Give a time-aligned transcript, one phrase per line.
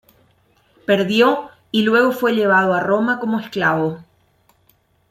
[0.87, 3.99] Perdió y luego fue llevado a Roma como esclavo.